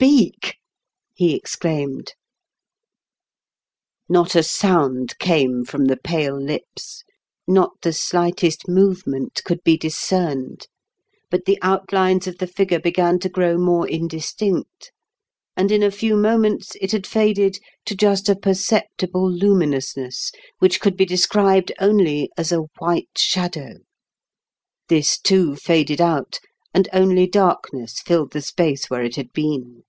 [0.00, 0.56] Speak!"
[1.14, 2.14] he exclaimed.
[4.08, 7.02] Not a sound came from the pale lips,
[7.46, 10.68] not the slightest movement could be discerned;
[11.30, 14.90] but the outlines of the figure began to grow more indistinct,
[15.56, 20.96] and in a few moments it had faded to a just perceptible luminousness, which could
[20.96, 23.74] be described only as a white shadow.
[24.88, 26.38] This too faded out,
[26.72, 29.82] and only dark ness filled the space where it had been.